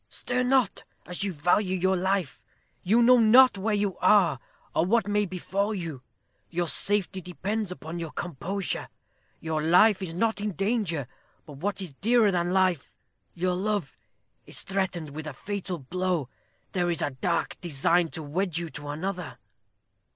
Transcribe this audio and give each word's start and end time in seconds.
"Stir 0.09 0.41
not, 0.41 0.81
as 1.05 1.23
you 1.23 1.31
value 1.31 1.77
your 1.77 1.95
life; 1.95 2.41
you 2.81 3.03
know 3.03 3.19
not 3.19 3.55
where 3.55 3.75
you 3.75 3.99
are, 3.99 4.39
or 4.73 4.83
what 4.83 5.07
may 5.07 5.27
befall 5.27 5.75
you. 5.75 6.01
Your 6.49 6.67
safety 6.67 7.21
depends 7.21 7.71
upon 7.71 7.99
your 7.99 8.09
composure. 8.09 8.89
Your 9.41 9.61
life 9.61 10.01
is 10.01 10.15
not 10.15 10.41
in 10.41 10.53
danger; 10.53 11.07
but 11.45 11.57
what 11.57 11.83
is 11.83 11.93
dearer 12.01 12.31
than 12.31 12.49
life, 12.49 12.95
your 13.35 13.53
love, 13.53 13.95
is 14.47 14.63
threatened 14.63 15.11
with 15.11 15.27
a 15.27 15.33
fatal 15.33 15.77
blow. 15.77 16.29
There 16.71 16.89
is 16.89 17.03
a 17.03 17.11
dark 17.11 17.61
design 17.61 18.07
to 18.09 18.23
wed 18.23 18.57
you 18.57 18.69
to 18.69 18.87
another." 18.87 19.37